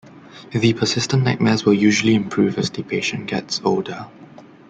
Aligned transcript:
The 0.51 0.73
persistent 0.73 1.23
nightmares 1.25 1.63
will 1.63 1.75
usually 1.75 2.15
improve 2.15 2.57
as 2.57 2.71
the 2.71 2.81
patient 2.81 3.27
gets 3.27 3.61
older. 3.63 4.07